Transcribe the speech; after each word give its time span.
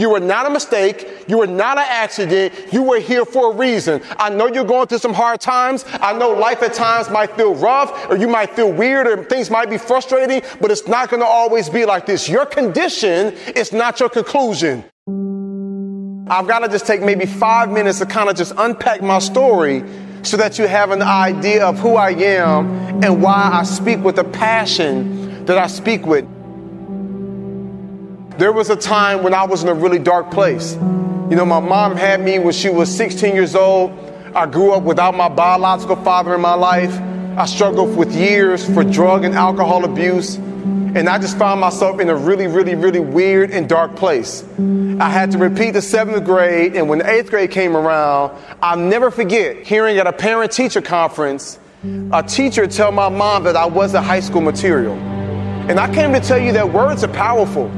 You 0.00 0.08
were 0.08 0.18
not 0.18 0.46
a 0.46 0.50
mistake. 0.50 1.06
You 1.28 1.36
were 1.36 1.46
not 1.46 1.76
an 1.76 1.84
accident. 1.86 2.54
You 2.72 2.82
were 2.82 3.00
here 3.00 3.26
for 3.26 3.52
a 3.52 3.54
reason. 3.54 4.00
I 4.18 4.30
know 4.30 4.46
you're 4.46 4.64
going 4.64 4.86
through 4.86 4.96
some 4.96 5.12
hard 5.12 5.42
times. 5.42 5.84
I 6.00 6.16
know 6.16 6.30
life 6.30 6.62
at 6.62 6.72
times 6.72 7.10
might 7.10 7.36
feel 7.36 7.54
rough 7.54 8.08
or 8.08 8.16
you 8.16 8.26
might 8.26 8.56
feel 8.56 8.72
weird 8.72 9.06
or 9.06 9.22
things 9.24 9.50
might 9.50 9.68
be 9.68 9.76
frustrating, 9.76 10.40
but 10.58 10.70
it's 10.70 10.88
not 10.88 11.10
going 11.10 11.20
to 11.20 11.26
always 11.26 11.68
be 11.68 11.84
like 11.84 12.06
this. 12.06 12.30
Your 12.30 12.46
condition 12.46 13.34
is 13.54 13.74
not 13.74 14.00
your 14.00 14.08
conclusion. 14.08 14.84
I've 16.30 16.48
got 16.48 16.60
to 16.60 16.68
just 16.68 16.86
take 16.86 17.02
maybe 17.02 17.26
five 17.26 17.70
minutes 17.70 17.98
to 17.98 18.06
kind 18.06 18.30
of 18.30 18.36
just 18.36 18.54
unpack 18.56 19.02
my 19.02 19.18
story 19.18 19.84
so 20.22 20.38
that 20.38 20.58
you 20.58 20.66
have 20.66 20.92
an 20.92 21.02
idea 21.02 21.66
of 21.66 21.78
who 21.78 21.96
I 21.96 22.12
am 22.12 23.04
and 23.04 23.22
why 23.22 23.50
I 23.52 23.64
speak 23.64 23.98
with 23.98 24.16
the 24.16 24.24
passion 24.24 25.44
that 25.44 25.58
I 25.58 25.66
speak 25.66 26.06
with. 26.06 26.26
There 28.38 28.52
was 28.52 28.70
a 28.70 28.76
time 28.76 29.22
when 29.22 29.34
I 29.34 29.44
was 29.44 29.62
in 29.62 29.68
a 29.68 29.74
really 29.74 29.98
dark 29.98 30.30
place. 30.30 30.74
You 30.74 31.36
know, 31.36 31.44
my 31.44 31.60
mom 31.60 31.96
had 31.96 32.20
me 32.20 32.38
when 32.38 32.52
she 32.52 32.70
was 32.70 32.94
16 32.94 33.34
years 33.34 33.54
old. 33.54 33.92
I 34.34 34.46
grew 34.46 34.72
up 34.72 34.84
without 34.84 35.14
my 35.14 35.28
biological 35.28 35.96
father 35.96 36.34
in 36.34 36.40
my 36.40 36.54
life. 36.54 36.98
I 37.36 37.46
struggled 37.46 37.96
with 37.96 38.14
years 38.14 38.64
for 38.74 38.82
drug 38.84 39.24
and 39.24 39.34
alcohol 39.34 39.84
abuse. 39.84 40.36
And 40.36 41.08
I 41.08 41.18
just 41.18 41.38
found 41.38 41.60
myself 41.60 42.00
in 42.00 42.08
a 42.08 42.16
really, 42.16 42.46
really, 42.46 42.74
really 42.74 43.00
weird 43.00 43.50
and 43.50 43.68
dark 43.68 43.94
place. 43.94 44.44
I 44.58 45.08
had 45.08 45.30
to 45.32 45.38
repeat 45.38 45.72
the 45.72 45.82
seventh 45.82 46.24
grade, 46.24 46.74
and 46.74 46.88
when 46.88 46.98
the 46.98 47.08
eighth 47.08 47.30
grade 47.30 47.50
came 47.50 47.76
around, 47.76 48.36
I'll 48.62 48.76
never 48.76 49.10
forget 49.10 49.64
hearing 49.66 49.98
at 49.98 50.06
a 50.06 50.12
parent 50.12 50.50
teacher 50.52 50.80
conference 50.80 51.58
a 52.12 52.22
teacher 52.22 52.66
tell 52.66 52.92
my 52.92 53.08
mom 53.08 53.44
that 53.44 53.56
I 53.56 53.64
wasn't 53.64 54.04
high 54.04 54.20
school 54.20 54.42
material. 54.42 54.94
And 54.94 55.80
I 55.80 55.92
came 55.94 56.12
to 56.12 56.20
tell 56.20 56.38
you 56.38 56.52
that 56.52 56.70
words 56.72 57.02
are 57.04 57.08
powerful. 57.08 57.70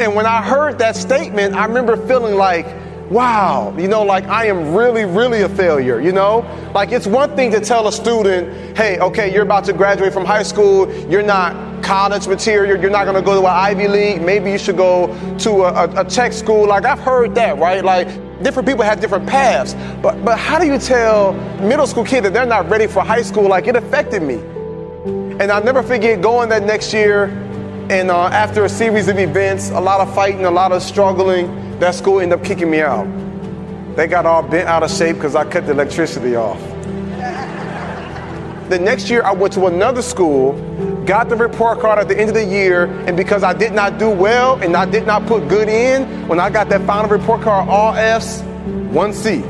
And 0.00 0.16
when 0.16 0.26
I 0.26 0.42
heard 0.42 0.78
that 0.78 0.96
statement, 0.96 1.54
I 1.54 1.66
remember 1.66 1.96
feeling 2.08 2.34
like, 2.34 2.66
wow, 3.10 3.72
you 3.78 3.86
know, 3.86 4.02
like 4.02 4.24
I 4.24 4.46
am 4.46 4.74
really, 4.74 5.04
really 5.04 5.42
a 5.42 5.48
failure, 5.48 6.00
you 6.00 6.10
know? 6.10 6.44
Like 6.74 6.90
it's 6.90 7.06
one 7.06 7.36
thing 7.36 7.52
to 7.52 7.60
tell 7.60 7.86
a 7.86 7.92
student, 7.92 8.76
hey, 8.76 8.98
okay, 8.98 9.32
you're 9.32 9.44
about 9.44 9.64
to 9.66 9.72
graduate 9.72 10.12
from 10.12 10.24
high 10.24 10.42
school, 10.42 10.92
you're 11.08 11.22
not 11.22 11.84
college 11.84 12.26
material, 12.26 12.80
you're 12.80 12.90
not 12.90 13.04
gonna 13.04 13.22
go 13.22 13.34
to 13.34 13.46
an 13.46 13.54
Ivy 13.54 13.86
League, 13.86 14.22
maybe 14.22 14.50
you 14.50 14.58
should 14.58 14.76
go 14.76 15.06
to 15.38 15.50
a, 15.62 15.86
a, 15.86 16.00
a 16.00 16.04
tech 16.04 16.32
school. 16.32 16.66
Like 16.66 16.84
I've 16.84 16.98
heard 16.98 17.36
that, 17.36 17.58
right? 17.58 17.84
Like 17.84 18.08
different 18.42 18.66
people 18.66 18.82
have 18.82 19.00
different 19.00 19.28
paths. 19.28 19.74
But 20.02 20.24
but 20.24 20.38
how 20.38 20.58
do 20.58 20.66
you 20.66 20.78
tell 20.78 21.34
middle 21.60 21.86
school 21.86 22.04
kid 22.04 22.24
that 22.24 22.32
they're 22.32 22.46
not 22.46 22.68
ready 22.68 22.88
for 22.88 23.04
high 23.04 23.22
school? 23.22 23.48
Like 23.48 23.68
it 23.68 23.76
affected 23.76 24.22
me. 24.22 24.40
And 25.38 25.52
I'll 25.52 25.62
never 25.62 25.82
forget 25.82 26.20
going 26.20 26.48
that 26.48 26.64
next 26.64 26.92
year 26.92 27.28
and 27.90 28.10
uh, 28.10 28.28
after 28.28 28.64
a 28.64 28.68
series 28.68 29.08
of 29.08 29.18
events, 29.18 29.68
a 29.70 29.80
lot 29.80 30.00
of 30.00 30.14
fighting, 30.14 30.46
a 30.46 30.50
lot 30.50 30.72
of 30.72 30.82
struggling, 30.82 31.78
that 31.80 31.94
school 31.94 32.20
ended 32.20 32.38
up 32.38 32.44
kicking 32.44 32.70
me 32.70 32.80
out. 32.80 33.06
They 33.94 34.06
got 34.06 34.24
all 34.24 34.42
bent 34.42 34.66
out 34.68 34.82
of 34.82 34.90
shape 34.90 35.16
because 35.16 35.36
I 35.36 35.44
cut 35.44 35.66
the 35.66 35.72
electricity 35.72 36.34
off. 36.34 36.58
the 38.70 38.78
next 38.78 39.10
year, 39.10 39.22
I 39.22 39.32
went 39.32 39.52
to 39.54 39.66
another 39.66 40.00
school, 40.00 40.52
got 41.04 41.28
the 41.28 41.36
report 41.36 41.80
card 41.80 41.98
at 41.98 42.08
the 42.08 42.18
end 42.18 42.30
of 42.30 42.34
the 42.34 42.44
year, 42.44 42.86
and 43.06 43.18
because 43.18 43.42
I 43.42 43.52
did 43.52 43.74
not 43.74 43.98
do 43.98 44.08
well 44.08 44.56
and 44.62 44.74
I 44.74 44.86
did 44.86 45.06
not 45.06 45.26
put 45.26 45.46
good 45.48 45.68
in, 45.68 46.26
when 46.26 46.40
I 46.40 46.48
got 46.48 46.70
that 46.70 46.86
final 46.86 47.10
report 47.10 47.42
card, 47.42 47.68
all 47.68 47.94
F's, 47.94 48.40
one 48.92 49.12
C. 49.12 49.42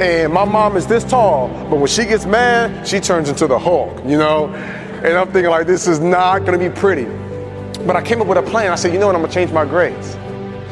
And 0.00 0.34
my 0.34 0.44
mom 0.44 0.76
is 0.76 0.86
this 0.86 1.02
tall, 1.02 1.48
but 1.70 1.78
when 1.78 1.86
she 1.86 2.04
gets 2.04 2.26
mad, 2.26 2.86
she 2.86 3.00
turns 3.00 3.30
into 3.30 3.46
the 3.46 3.58
Hulk, 3.58 4.04
you 4.04 4.18
know? 4.18 4.48
And 4.48 5.16
I'm 5.16 5.32
thinking, 5.32 5.50
like, 5.50 5.66
this 5.66 5.86
is 5.86 6.00
not 6.00 6.44
gonna 6.44 6.58
be 6.58 6.68
pretty. 6.68 7.06
But 7.86 7.96
I 7.96 8.02
came 8.02 8.20
up 8.20 8.26
with 8.26 8.38
a 8.38 8.42
plan. 8.42 8.72
I 8.72 8.76
said, 8.76 8.92
you 8.92 8.98
know 8.98 9.06
what, 9.06 9.14
I'm 9.14 9.22
gonna 9.22 9.32
change 9.32 9.52
my 9.52 9.64
grades. 9.64 10.16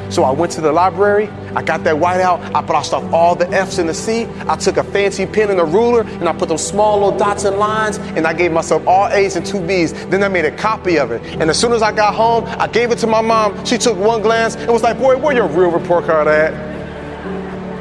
So 0.08 0.24
I 0.24 0.30
went 0.30 0.52
to 0.52 0.60
the 0.60 0.70
library, 0.70 1.28
I 1.56 1.62
got 1.62 1.84
that 1.84 1.98
white 1.98 2.20
out, 2.20 2.38
I 2.54 2.60
crossed 2.60 2.92
off 2.92 3.10
all 3.14 3.34
the 3.34 3.48
F's 3.48 3.78
and 3.78 3.88
the 3.88 3.94
C, 3.94 4.26
I 4.46 4.56
took 4.56 4.76
a 4.76 4.84
fancy 4.84 5.24
pen 5.24 5.50
and 5.50 5.58
a 5.58 5.64
ruler, 5.64 6.02
and 6.02 6.28
I 6.28 6.34
put 6.34 6.50
those 6.50 6.66
small 6.66 6.98
little 6.98 7.16
dots 7.16 7.44
and 7.44 7.56
lines, 7.56 7.96
and 7.96 8.26
I 8.26 8.34
gave 8.34 8.52
myself 8.52 8.86
all 8.86 9.08
A's 9.08 9.36
and 9.36 9.46
two 9.46 9.60
B's. 9.66 9.94
Then 10.08 10.22
I 10.22 10.28
made 10.28 10.44
a 10.44 10.54
copy 10.54 10.98
of 10.98 11.12
it. 11.12 11.22
And 11.40 11.48
as 11.48 11.58
soon 11.58 11.72
as 11.72 11.80
I 11.80 11.92
got 11.92 12.14
home, 12.14 12.44
I 12.46 12.66
gave 12.66 12.90
it 12.90 12.98
to 12.98 13.06
my 13.06 13.22
mom. 13.22 13.64
She 13.64 13.78
took 13.78 13.96
one 13.96 14.20
glance 14.20 14.54
and 14.56 14.70
was 14.70 14.82
like, 14.82 14.98
boy, 14.98 15.16
where 15.16 15.34
your 15.34 15.48
real 15.48 15.70
report 15.70 16.04
card 16.04 16.28
at? 16.28 16.52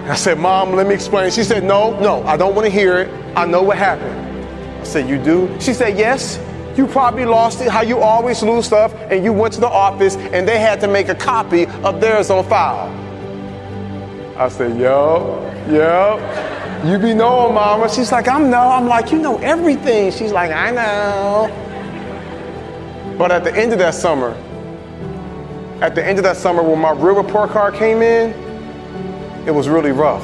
I 0.09 0.15
said, 0.15 0.39
Mom, 0.39 0.73
let 0.73 0.87
me 0.87 0.95
explain. 0.95 1.31
She 1.31 1.43
said, 1.43 1.63
No, 1.63 1.97
no, 1.99 2.23
I 2.23 2.35
don't 2.35 2.55
want 2.55 2.65
to 2.65 2.71
hear 2.71 2.99
it. 2.99 3.09
I 3.35 3.45
know 3.45 3.61
what 3.61 3.77
happened. 3.77 4.13
I 4.81 4.83
said, 4.83 5.07
You 5.07 5.17
do? 5.23 5.55
She 5.59 5.73
said, 5.73 5.97
Yes. 5.97 6.37
You 6.75 6.87
probably 6.87 7.25
lost 7.25 7.61
it, 7.61 7.69
how 7.69 7.81
you 7.81 7.99
always 7.99 8.41
lose 8.41 8.65
stuff, 8.65 8.93
and 9.09 9.23
you 9.23 9.33
went 9.33 9.53
to 9.55 9.59
the 9.59 9.67
office 9.67 10.15
and 10.15 10.47
they 10.47 10.57
had 10.59 10.79
to 10.81 10.87
make 10.87 11.09
a 11.09 11.15
copy 11.15 11.65
of 11.83 11.99
theirs 11.99 12.29
on 12.29 12.45
file. 12.45 12.89
I 14.37 14.47
said, 14.47 14.79
yo, 14.79 15.39
yo, 15.69 16.17
you 16.85 16.97
be 16.97 17.13
knowing, 17.13 17.53
mama. 17.53 17.89
She's 17.89 18.11
like, 18.11 18.27
I'm 18.27 18.49
no. 18.49 18.59
I'm 18.59 18.87
like, 18.87 19.11
you 19.11 19.19
know 19.19 19.37
everything. 19.39 20.11
She's 20.11 20.31
like, 20.31 20.51
I 20.51 20.71
know. 20.71 21.49
But 23.17 23.31
at 23.31 23.43
the 23.43 23.55
end 23.55 23.73
of 23.73 23.79
that 23.79 23.93
summer, 23.93 24.31
at 25.81 25.93
the 25.93 26.05
end 26.05 26.17
of 26.17 26.23
that 26.23 26.37
summer 26.37 26.63
when 26.63 26.79
my 26.79 26.91
real 26.91 27.15
report 27.15 27.51
card 27.51 27.73
came 27.75 28.01
in, 28.01 28.31
it 29.45 29.51
was 29.51 29.67
really 29.67 29.91
rough. 29.91 30.23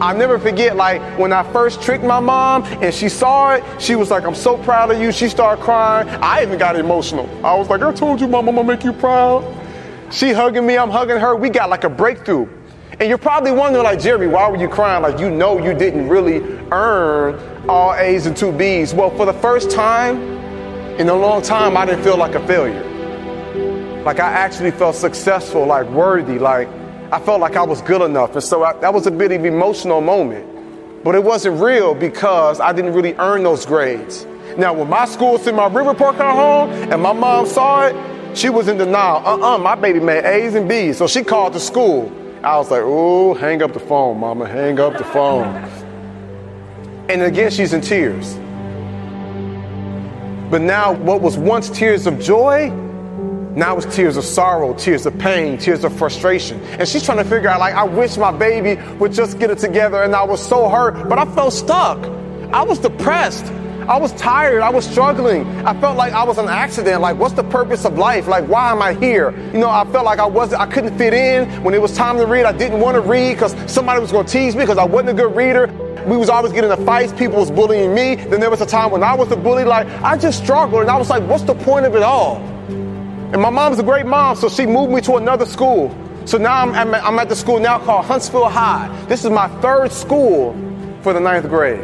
I'll 0.00 0.16
never 0.16 0.38
forget, 0.38 0.76
like, 0.76 1.00
when 1.18 1.32
I 1.32 1.44
first 1.52 1.80
tricked 1.80 2.04
my 2.04 2.18
mom 2.18 2.64
and 2.64 2.92
she 2.92 3.08
saw 3.08 3.54
it, 3.54 3.62
she 3.80 3.94
was 3.94 4.10
like, 4.10 4.24
I'm 4.24 4.34
so 4.34 4.58
proud 4.58 4.90
of 4.90 5.00
you. 5.00 5.12
She 5.12 5.28
started 5.28 5.62
crying. 5.62 6.08
I 6.08 6.42
even 6.42 6.58
got 6.58 6.74
emotional. 6.76 7.28
I 7.46 7.54
was 7.54 7.68
like, 7.68 7.80
I 7.80 7.92
told 7.92 8.20
you, 8.20 8.26
mom, 8.26 8.48
I'm 8.48 8.56
gonna 8.56 8.66
make 8.66 8.82
you 8.82 8.92
proud. 8.92 9.44
She 10.10 10.32
hugging 10.32 10.66
me, 10.66 10.76
I'm 10.76 10.90
hugging 10.90 11.18
her. 11.18 11.36
We 11.36 11.48
got 11.48 11.70
like 11.70 11.84
a 11.84 11.88
breakthrough. 11.88 12.48
And 12.98 13.08
you're 13.08 13.18
probably 13.18 13.52
wondering, 13.52 13.84
like, 13.84 14.00
Jeremy, 14.00 14.26
why 14.26 14.48
were 14.48 14.56
you 14.56 14.68
crying? 14.68 15.02
Like, 15.02 15.18
you 15.18 15.30
know 15.30 15.64
you 15.64 15.74
didn't 15.74 16.08
really 16.08 16.40
earn 16.70 17.68
all 17.68 17.94
A's 17.94 18.26
and 18.26 18.36
two 18.36 18.52
B's. 18.52 18.94
Well, 18.94 19.10
for 19.10 19.26
the 19.26 19.32
first 19.32 19.70
time 19.70 20.22
in 20.98 21.08
a 21.08 21.14
long 21.14 21.42
time, 21.42 21.76
I 21.76 21.86
didn't 21.86 22.04
feel 22.04 22.16
like 22.16 22.34
a 22.34 22.46
failure. 22.46 22.82
Like, 24.04 24.20
I 24.20 24.30
actually 24.30 24.70
felt 24.70 24.94
successful, 24.94 25.66
like, 25.66 25.88
worthy, 25.88 26.38
like, 26.38 26.68
I 27.12 27.20
felt 27.20 27.40
like 27.40 27.56
I 27.56 27.62
was 27.62 27.82
good 27.82 28.02
enough. 28.02 28.34
And 28.34 28.42
so 28.42 28.64
I, 28.64 28.72
that 28.80 28.92
was 28.92 29.06
a 29.06 29.10
bit 29.10 29.32
of 29.32 29.40
an 29.40 29.46
emotional 29.46 30.00
moment. 30.00 31.04
But 31.04 31.14
it 31.14 31.22
wasn't 31.22 31.60
real 31.60 31.94
because 31.94 32.60
I 32.60 32.72
didn't 32.72 32.94
really 32.94 33.14
earn 33.14 33.42
those 33.42 33.66
grades. 33.66 34.26
Now, 34.56 34.72
when 34.72 34.88
my 34.88 35.04
school 35.04 35.38
sent 35.38 35.56
my 35.56 35.66
report 35.66 36.16
card 36.16 36.36
home 36.36 36.70
and 36.92 37.02
my 37.02 37.12
mom 37.12 37.46
saw 37.46 37.86
it, 37.86 38.36
she 38.36 38.48
was 38.48 38.68
in 38.68 38.78
denial. 38.78 39.22
Uh-uh, 39.26 39.58
my 39.58 39.74
baby 39.74 40.00
made 40.00 40.24
A's 40.24 40.54
and 40.54 40.68
B's. 40.68 40.96
So 40.98 41.06
she 41.06 41.22
called 41.22 41.52
the 41.52 41.60
school. 41.60 42.10
I 42.42 42.56
was 42.56 42.70
like, 42.70 42.82
oh, 42.84 43.34
hang 43.34 43.62
up 43.62 43.72
the 43.72 43.80
phone, 43.80 44.18
mama, 44.18 44.46
hang 44.46 44.78
up 44.80 44.96
the 44.96 45.04
phone. 45.04 45.46
And 47.08 47.22
again, 47.22 47.50
she's 47.50 47.72
in 47.72 47.80
tears. 47.80 48.34
But 50.50 50.60
now, 50.60 50.92
what 50.92 51.20
was 51.20 51.36
once 51.36 51.68
tears 51.70 52.06
of 52.06 52.20
joy 52.20 52.70
now 53.56 53.76
it's 53.76 53.94
tears 53.94 54.16
of 54.16 54.24
sorrow, 54.24 54.74
tears 54.74 55.06
of 55.06 55.16
pain, 55.18 55.58
tears 55.58 55.84
of 55.84 55.96
frustration. 55.96 56.60
And 56.78 56.88
she's 56.88 57.04
trying 57.04 57.18
to 57.18 57.24
figure 57.24 57.48
out, 57.48 57.60
like, 57.60 57.74
I 57.74 57.84
wish 57.84 58.16
my 58.16 58.32
baby 58.32 58.80
would 58.98 59.12
just 59.12 59.38
get 59.38 59.50
it 59.50 59.58
together. 59.58 60.02
And 60.02 60.14
I 60.14 60.24
was 60.24 60.44
so 60.44 60.68
hurt, 60.68 61.08
but 61.08 61.18
I 61.18 61.24
felt 61.34 61.52
stuck. 61.52 61.98
I 62.52 62.62
was 62.62 62.78
depressed. 62.78 63.44
I 63.86 63.98
was 63.98 64.12
tired. 64.14 64.62
I 64.62 64.70
was 64.70 64.88
struggling. 64.88 65.46
I 65.66 65.78
felt 65.78 65.96
like 65.96 66.14
I 66.14 66.24
was 66.24 66.38
an 66.38 66.48
accident. 66.48 67.00
Like, 67.00 67.18
what's 67.18 67.34
the 67.34 67.44
purpose 67.44 67.84
of 67.84 67.98
life? 67.98 68.26
Like, 68.26 68.48
why 68.48 68.72
am 68.72 68.80
I 68.80 68.94
here? 68.94 69.30
You 69.52 69.58
know, 69.58 69.68
I 69.68 69.84
felt 69.92 70.04
like 70.04 70.18
I 70.18 70.26
wasn't, 70.26 70.62
I 70.62 70.66
couldn't 70.66 70.96
fit 70.96 71.12
in. 71.12 71.62
When 71.62 71.74
it 71.74 71.82
was 71.82 71.94
time 71.94 72.16
to 72.16 72.26
read, 72.26 72.46
I 72.46 72.52
didn't 72.52 72.80
want 72.80 72.94
to 72.94 73.02
read 73.02 73.34
because 73.34 73.54
somebody 73.70 74.00
was 74.00 74.10
going 74.10 74.26
to 74.26 74.32
tease 74.32 74.56
me 74.56 74.62
because 74.62 74.78
I 74.78 74.84
wasn't 74.84 75.10
a 75.10 75.14
good 75.14 75.36
reader. 75.36 75.66
We 76.06 76.16
was 76.16 76.28
always 76.28 76.52
getting 76.52 76.70
into 76.70 76.84
fights. 76.84 77.12
People 77.12 77.38
was 77.38 77.50
bullying 77.50 77.94
me. 77.94 78.16
Then 78.16 78.40
there 78.40 78.50
was 78.50 78.60
a 78.60 78.66
time 78.66 78.90
when 78.90 79.02
I 79.02 79.14
was 79.14 79.28
the 79.28 79.36
bully. 79.36 79.64
Like, 79.64 79.86
I 80.02 80.16
just 80.16 80.42
struggled. 80.42 80.82
And 80.82 80.90
I 80.90 80.96
was 80.96 81.10
like, 81.10 81.22
what's 81.28 81.44
the 81.44 81.54
point 81.54 81.86
of 81.86 81.94
it 81.94 82.02
all? 82.02 82.53
And 83.34 83.42
my 83.42 83.50
mom's 83.50 83.80
a 83.80 83.82
great 83.82 84.06
mom, 84.06 84.36
so 84.36 84.48
she 84.48 84.64
moved 84.64 84.92
me 84.92 85.00
to 85.00 85.16
another 85.16 85.44
school. 85.44 85.92
So 86.24 86.38
now 86.38 86.54
I'm, 86.54 86.94
I'm, 86.94 87.18
at 87.18 87.28
the 87.28 87.34
school 87.34 87.58
now 87.58 87.80
called 87.80 88.04
Huntsville 88.04 88.48
High. 88.48 88.86
This 89.08 89.24
is 89.24 89.30
my 89.32 89.48
third 89.60 89.90
school 89.90 90.52
for 91.02 91.12
the 91.12 91.18
ninth 91.18 91.48
grade. 91.48 91.80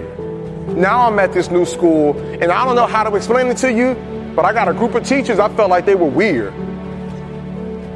Now 0.76 1.08
I'm 1.08 1.18
at 1.18 1.32
this 1.32 1.50
new 1.50 1.64
school, 1.64 2.16
and 2.40 2.52
I 2.52 2.64
don't 2.64 2.76
know 2.76 2.86
how 2.86 3.02
to 3.02 3.12
explain 3.16 3.48
it 3.48 3.56
to 3.56 3.72
you, 3.72 3.96
but 4.36 4.44
I 4.44 4.52
got 4.52 4.68
a 4.68 4.72
group 4.72 4.94
of 4.94 5.04
teachers, 5.04 5.40
I 5.40 5.48
felt 5.56 5.70
like 5.70 5.86
they 5.86 5.96
were 5.96 6.08
weird. 6.08 6.54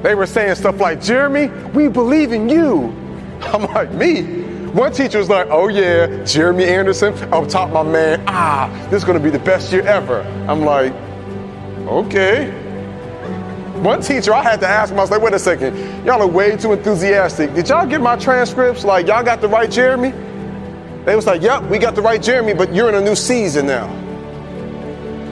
They 0.02 0.17
were 0.17 0.26
saying 0.26 0.56
stuff 0.56 0.81
like, 0.81 1.00
Jeremy, 1.00 1.46
we 1.75 1.87
believe 1.87 2.32
in 2.32 2.49
you. 2.49 2.93
I'm 3.43 3.73
like, 3.73 3.93
me? 3.93 4.43
One 4.73 4.93
teacher 4.93 5.19
was 5.19 5.28
like, 5.28 5.46
oh 5.49 5.69
yeah, 5.69 6.25
Jeremy 6.25 6.64
Anderson, 6.64 7.14
up 7.32 7.49
top 7.49 7.70
my 7.70 7.84
man, 7.84 8.25
ah, 8.26 8.69
this 8.90 9.02
is 9.02 9.05
gonna 9.05 9.20
be 9.20 9.31
the 9.31 9.38
best 9.38 9.73
year 9.73 9.87
ever. 9.87 10.23
I'm 10.49 10.62
like, 10.62 10.93
okay. 11.87 12.63
One 13.82 14.00
teacher, 14.00 14.32
I 14.32 14.43
had 14.43 14.61
to 14.61 14.69
ask 14.69 14.93
him, 14.93 14.99
I 14.99 15.03
was 15.03 15.11
like, 15.11 15.21
wait 15.21 15.35
a 15.35 15.38
second, 15.38 15.76
y'all 16.06 16.23
are 16.23 16.26
way 16.26 16.56
too 16.56 16.73
enthusiastic. 16.73 17.53
Did 17.55 17.69
y'all 17.69 17.87
get 17.87 18.00
my 18.00 18.17
transcripts? 18.17 18.85
Like, 18.85 19.06
y'all 19.09 19.25
got 19.25 19.41
the 19.41 19.49
right 19.49 19.71
Jeremy? 19.71 20.12
They 21.05 21.17
was 21.17 21.26
like, 21.26 21.43
yep, 21.43 21.65
we 21.65 21.79
got 21.79 21.94
the 21.94 22.00
right 22.00 22.23
Jeremy, 22.23 22.55
but 22.55 22.73
you're 22.75 22.88
in 22.88 22.94
a 22.94 23.00
new 23.00 23.15
season 23.15 23.67
now. 23.67 23.88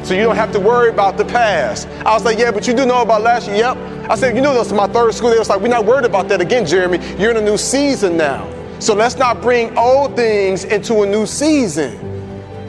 So 0.04 0.14
you 0.14 0.24
don't 0.24 0.36
have 0.36 0.50
to 0.52 0.60
worry 0.60 0.90
about 0.90 1.16
the 1.16 1.24
past. 1.24 1.86
I 2.04 2.12
was 2.12 2.24
like, 2.24 2.36
yeah, 2.36 2.50
but 2.50 2.66
you 2.66 2.74
do 2.74 2.84
know 2.84 3.02
about 3.02 3.22
last 3.22 3.46
year. 3.46 3.56
Yep. 3.56 3.76
I 4.10 4.16
said, 4.16 4.34
you 4.34 4.42
know, 4.42 4.52
this 4.52 4.66
is 4.66 4.72
my 4.72 4.88
third 4.88 5.14
school. 5.14 5.30
They 5.30 5.38
was 5.38 5.48
like, 5.48 5.60
we're 5.60 5.68
not 5.68 5.86
worried 5.86 6.04
about 6.04 6.28
that 6.28 6.40
again, 6.40 6.66
Jeremy. 6.66 6.98
You're 7.16 7.30
in 7.30 7.36
a 7.36 7.40
new 7.40 7.56
season 7.56 8.16
now. 8.16 8.50
So 8.80 8.94
let's 8.94 9.16
not 9.16 9.40
bring 9.40 9.78
old 9.78 10.16
things 10.16 10.64
into 10.64 11.02
a 11.02 11.06
new 11.06 11.24
season. 11.24 12.11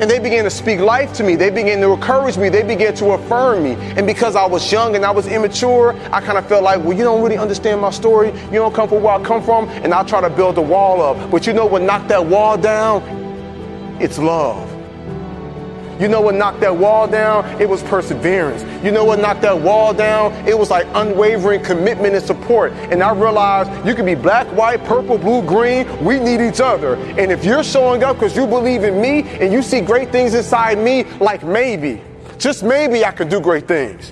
And 0.04 0.12
they 0.12 0.20
began 0.20 0.44
to 0.44 0.50
speak 0.50 0.82
life 0.82 1.14
to 1.14 1.24
me. 1.24 1.38
They 1.38 1.50
began 1.50 1.80
to 1.80 1.94
encourage 1.94 2.36
me. 2.36 2.50
They 2.50 2.62
began 2.62 2.94
to 2.96 3.12
affirm 3.12 3.64
me. 3.64 3.76
And 3.96 4.06
because 4.06 4.36
I 4.36 4.46
was 4.46 4.70
young 4.70 4.98
and 4.98 5.06
I 5.06 5.12
was 5.12 5.28
immature, 5.28 5.96
I 6.12 6.20
kind 6.20 6.38
of 6.38 6.46
felt 6.46 6.62
like, 6.62 6.84
well, 6.84 6.92
you 6.92 7.06
don't 7.06 7.24
really 7.24 7.38
understand 7.38 7.80
my 7.80 7.90
story. 7.90 8.34
You 8.52 8.60
don't 8.60 8.76
come 8.76 8.90
from 8.90 9.02
where 9.02 9.14
I 9.14 9.24
come 9.24 9.42
from. 9.42 9.70
And 9.70 9.94
I'll 9.94 10.04
try 10.04 10.20
to 10.20 10.30
build 10.30 10.58
a 10.58 10.62
wall 10.62 11.02
up. 11.02 11.32
But 11.32 11.48
you 11.48 11.54
know 11.54 11.66
what 11.66 11.84
knocked 11.84 12.10
that 12.10 12.26
wall 12.26 12.58
down? 12.58 13.02
It's 14.02 14.20
love. 14.20 14.73
You 16.04 16.10
know 16.10 16.20
what 16.20 16.36
knocked 16.36 16.60
that 16.60 16.76
wall 16.76 17.08
down? 17.08 17.46
It 17.62 17.70
was 17.70 17.82
perseverance. 17.84 18.62
You 18.84 18.92
know 18.92 19.06
what 19.06 19.20
knocked 19.20 19.42
that 19.44 19.58
wall 19.58 19.94
down? 19.94 20.34
It 20.46 20.60
was 20.60 20.70
like 20.70 20.86
unwavering 20.96 21.64
commitment 21.64 22.14
and 22.14 22.26
support. 22.26 22.74
And 22.74 23.02
I 23.02 23.14
realized 23.14 23.88
you 23.88 23.96
can 23.96 24.06
be 24.06 24.14
black, 24.14 24.46
white, 24.48 24.84
purple, 24.84 25.18
blue, 25.18 25.42
green. 25.44 25.88
We 26.04 26.20
need 26.20 26.42
each 26.42 26.60
other. 26.60 26.96
And 26.96 27.32
if 27.32 27.46
you're 27.46 27.64
showing 27.64 28.04
up 28.04 28.18
because 28.18 28.36
you 28.36 28.46
believe 28.46 28.84
in 28.84 29.00
me 29.00 29.22
and 29.40 29.54
you 29.54 29.62
see 29.62 29.80
great 29.80 30.12
things 30.12 30.34
inside 30.34 30.78
me, 30.78 31.06
like 31.22 31.42
maybe, 31.42 32.02
just 32.38 32.64
maybe 32.64 33.06
I 33.06 33.12
could 33.12 33.30
do 33.30 33.40
great 33.40 33.66
things. 33.66 34.12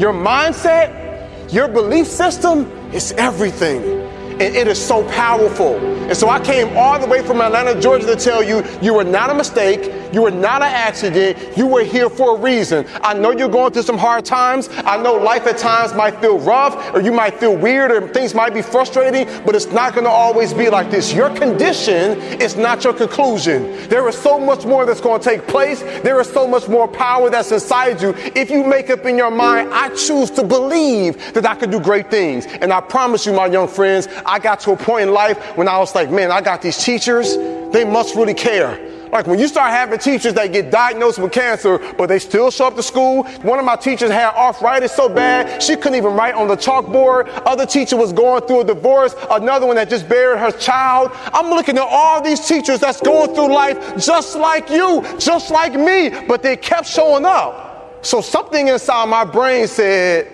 Your 0.00 0.12
mindset, 0.12 1.52
your 1.52 1.68
belief 1.68 2.08
system 2.08 2.64
is 2.92 3.12
everything 3.12 4.02
and 4.32 4.56
it 4.56 4.68
is 4.68 4.84
so 4.84 5.08
powerful. 5.10 5.76
And 6.08 6.16
so 6.16 6.28
I 6.28 6.40
came 6.40 6.76
all 6.76 6.98
the 6.98 7.06
way 7.06 7.22
from 7.22 7.40
Atlanta, 7.40 7.80
Georgia 7.80 8.06
to 8.06 8.16
tell 8.16 8.42
you 8.42 8.64
you 8.82 8.94
were 8.94 9.04
not 9.04 9.30
a 9.30 9.34
mistake, 9.34 9.92
you 10.12 10.22
were 10.22 10.30
not 10.30 10.62
an 10.62 10.68
accident, 10.68 11.38
you 11.56 11.66
were 11.66 11.84
here 11.84 12.10
for 12.10 12.36
a 12.36 12.38
reason. 12.38 12.86
I 13.02 13.14
know 13.14 13.30
you're 13.30 13.48
going 13.48 13.72
through 13.72 13.82
some 13.82 13.98
hard 13.98 14.24
times. 14.24 14.68
I 14.84 15.00
know 15.02 15.14
life 15.14 15.46
at 15.46 15.58
times 15.58 15.94
might 15.94 16.20
feel 16.20 16.38
rough 16.38 16.94
or 16.94 17.00
you 17.00 17.12
might 17.12 17.38
feel 17.40 17.56
weird 17.56 17.90
or 17.90 18.08
things 18.08 18.34
might 18.34 18.52
be 18.52 18.62
frustrating, 18.62 19.26
but 19.44 19.54
it's 19.54 19.72
not 19.72 19.94
going 19.94 20.04
to 20.04 20.10
always 20.10 20.52
be 20.52 20.68
like 20.68 20.90
this. 20.90 21.12
Your 21.12 21.30
condition 21.30 22.18
is 22.40 22.56
not 22.56 22.84
your 22.84 22.92
conclusion. 22.92 23.62
There 23.88 24.06
is 24.08 24.18
so 24.18 24.38
much 24.38 24.66
more 24.66 24.84
that's 24.84 25.00
going 25.00 25.20
to 25.20 25.28
take 25.28 25.46
place. 25.46 25.82
There 26.02 26.20
is 26.20 26.30
so 26.30 26.46
much 26.46 26.68
more 26.68 26.88
power 26.88 27.30
that's 27.30 27.52
inside 27.52 28.02
you. 28.02 28.14
If 28.34 28.50
you 28.50 28.64
make 28.64 28.90
up 28.90 29.06
in 29.06 29.16
your 29.16 29.30
mind, 29.30 29.72
I 29.72 29.88
choose 29.94 30.30
to 30.32 30.42
believe 30.42 31.32
that 31.34 31.46
I 31.46 31.54
can 31.54 31.70
do 31.70 31.80
great 31.80 32.10
things. 32.10 32.46
And 32.46 32.72
I 32.72 32.80
promise 32.80 33.24
you, 33.24 33.32
my 33.32 33.46
young 33.46 33.68
friends, 33.68 34.08
I 34.26 34.38
got 34.38 34.60
to 34.60 34.72
a 34.72 34.76
point 34.76 35.08
in 35.08 35.14
life 35.14 35.56
when 35.56 35.68
I 35.68 35.78
was 35.78 35.94
like, 35.94 36.10
man, 36.10 36.30
I 36.30 36.40
got 36.40 36.62
these 36.62 36.78
teachers. 36.78 37.36
They 37.72 37.84
must 37.84 38.14
really 38.14 38.34
care. 38.34 38.92
Like 39.12 39.26
when 39.26 39.38
you 39.38 39.46
start 39.46 39.70
having 39.70 39.98
teachers 39.98 40.32
that 40.34 40.54
get 40.54 40.70
diagnosed 40.70 41.18
with 41.18 41.32
cancer, 41.32 41.78
but 41.98 42.06
they 42.06 42.18
still 42.18 42.50
show 42.50 42.68
up 42.68 42.76
to 42.76 42.82
school. 42.82 43.24
One 43.42 43.58
of 43.58 43.64
my 43.66 43.76
teachers 43.76 44.10
had 44.10 44.34
arthritis 44.34 44.92
so 44.92 45.06
bad 45.06 45.62
she 45.62 45.76
couldn't 45.76 45.96
even 45.96 46.14
write 46.14 46.34
on 46.34 46.48
the 46.48 46.56
chalkboard. 46.56 47.28
Other 47.44 47.66
teacher 47.66 47.98
was 47.98 48.10
going 48.10 48.46
through 48.46 48.62
a 48.62 48.64
divorce. 48.64 49.14
Another 49.30 49.66
one 49.66 49.76
that 49.76 49.90
just 49.90 50.08
buried 50.08 50.38
her 50.38 50.50
child. 50.50 51.10
I'm 51.34 51.50
looking 51.50 51.76
at 51.76 51.86
all 51.86 52.22
these 52.22 52.40
teachers 52.48 52.80
that's 52.80 53.02
going 53.02 53.34
through 53.34 53.52
life 53.52 54.02
just 54.02 54.34
like 54.34 54.70
you, 54.70 55.04
just 55.18 55.50
like 55.50 55.74
me, 55.74 56.08
but 56.26 56.42
they 56.42 56.56
kept 56.56 56.86
showing 56.86 57.26
up. 57.26 58.00
So 58.00 58.22
something 58.22 58.68
inside 58.68 59.10
my 59.10 59.26
brain 59.26 59.68
said, 59.68 60.32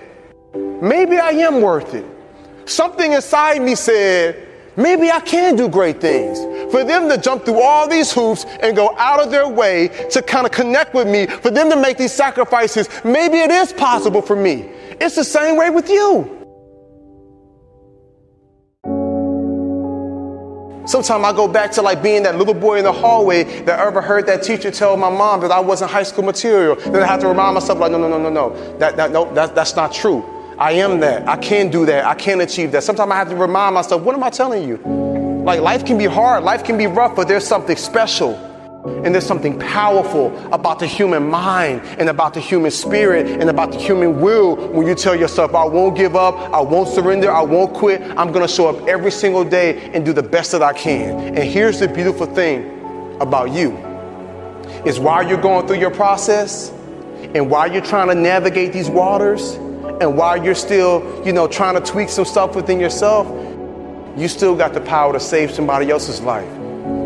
maybe 0.55 1.19
I 1.19 1.31
am 1.31 1.61
worth 1.61 1.94
it 1.94 2.06
something 2.69 3.12
inside 3.12 3.62
me 3.62 3.75
said, 3.75 4.47
maybe 4.76 5.11
I 5.11 5.20
can 5.20 5.56
do 5.56 5.69
great 5.69 6.00
things. 6.00 6.38
For 6.73 6.85
them 6.85 7.09
to 7.09 7.19
jump 7.19 7.44
through 7.44 7.62
all 7.62 7.88
these 7.88 8.12
hoops 8.12 8.44
and 8.62 8.76
go 8.76 8.94
out 8.99 9.20
of 9.20 9.31
their 9.31 9.49
way 9.49 9.88
to 10.11 10.23
kind 10.23 10.47
of 10.47 10.53
connect 10.53 10.94
with 10.94 11.09
me, 11.09 11.26
for 11.26 11.50
them 11.50 11.70
to 11.70 11.76
make 11.76 11.99
these 11.99 12.12
sacrifices, 12.12 12.88
maybe 13.05 13.38
it 13.38 13.50
is 13.50 13.73
possible 13.73 14.23
for 14.23 14.37
me. 14.37 14.70
It's 15.00 15.17
the 15.17 15.25
same 15.25 15.56
way 15.56 15.70
with 15.70 15.88
you. 15.88 16.35
Sometimes 20.88 21.23
I 21.23 21.32
go 21.32 21.47
back 21.47 21.71
to 21.73 21.82
like 21.82 22.03
being 22.03 22.23
that 22.23 22.37
little 22.38 22.55
boy 22.55 22.79
in 22.79 22.85
the 22.85 22.93
hallway 22.93 23.44
that 23.64 23.79
ever 23.79 24.00
heard 24.00 24.26
that 24.26 24.43
teacher 24.43 24.71
tell 24.71 24.97
my 24.97 25.11
mom 25.11 25.43
that 25.43 25.50
I 25.50 25.61
wasn't 25.61 25.91
high 25.91 26.03
school 26.03 26.25
material. 26.25 26.76
Then 26.76 27.03
I 27.03 27.06
have 27.06 27.21
to 27.21 27.29
remind 27.29 27.55
myself 27.55 27.79
like, 27.79 27.93
no, 27.93 27.99
no, 27.99 28.09
no, 28.09 28.19
no, 28.19 28.31
no, 28.31 28.79
that, 28.79 28.97
that, 28.97 29.12
no, 29.12 29.31
that, 29.35 29.55
that's 29.55 29.76
not 29.76 29.93
true. 29.93 30.25
I 30.59 30.73
am 30.73 30.99
that. 31.01 31.29
I 31.29 31.37
can 31.37 31.71
do 31.71 31.87
that. 31.87 32.05
I 32.05 32.15
can 32.15 32.41
achieve 32.41 32.73
that. 32.73 32.83
Sometimes 32.83 33.13
I 33.13 33.17
have 33.17 33.29
to 33.29 33.37
remind 33.37 33.77
myself, 33.77 34.03
what 34.03 34.17
am 34.17 34.25
I 34.25 34.31
telling 34.31 34.69
you? 34.69 34.77
Like 35.45 35.61
life 35.61 35.87
can 35.87 35.97
be 35.97 36.07
hard, 36.07 36.43
life 36.43 36.65
can 36.65 36.77
be 36.77 36.89
rough, 36.89 37.15
but 37.15 37.29
there's 37.29 37.47
something 37.47 37.77
special. 37.77 38.35
And 39.05 39.15
there's 39.15 39.27
something 39.27 39.59
powerful 39.59 40.37
about 40.53 40.81
the 40.81 40.87
human 40.87 41.29
mind 41.29 41.83
and 41.99 42.09
about 42.09 42.35
the 42.35 42.41
human 42.41 42.71
spirit 42.71 43.27
and 43.27 43.49
about 43.49 43.73
the 43.73 43.79
human 43.79 44.21
will 44.21 44.57
when 44.57 44.87
you 44.87 44.95
tell 44.95 45.15
yourself, 45.15 45.55
I 45.55 45.65
won't 45.65 45.97
give 45.97 46.17
up, 46.17 46.35
I 46.53 46.61
won't 46.61 46.89
surrender, 46.89 47.31
I 47.31 47.43
won't 47.43 47.75
quit. 47.75 48.01
I'm 48.03 48.33
going 48.33 48.47
to 48.47 48.53
show 48.53 48.69
up 48.69 48.89
every 48.89 49.11
single 49.11 49.45
day 49.45 49.91
and 49.93 50.05
do 50.05 50.13
the 50.13 50.23
best 50.23 50.53
that 50.53 50.63
I 50.63 50.73
can. 50.73 51.37
And 51.37 51.39
here's 51.39 51.81
the 51.81 51.89
beautiful 51.89 52.27
thing 52.27 53.17
about 53.21 53.53
you 53.53 53.77
is 54.85 54.99
while 54.99 55.27
you're 55.27 55.41
going 55.41 55.67
through 55.67 55.79
your 55.79 55.91
process 55.91 56.71
and 57.35 57.51
while 57.51 57.71
you're 57.71 57.85
trying 57.85 58.09
to 58.09 58.15
navigate 58.15 58.73
these 58.73 58.89
waters, 58.89 59.59
and 60.00 60.17
while 60.17 60.43
you're 60.43 60.55
still, 60.55 61.23
you 61.27 61.33
know, 61.33 61.49
trying 61.49 61.75
to 61.75 61.81
tweak 61.81 62.09
some 62.09 62.25
stuff 62.25 62.55
within 62.55 62.79
yourself, 62.79 63.27
you 64.17 64.29
still 64.29 64.55
got 64.55 64.75
the 64.75 64.81
power 64.81 65.12
to 65.12 65.21
save 65.21 65.50
somebody 65.50 65.91
else's 65.91 66.21
life. 66.21 66.49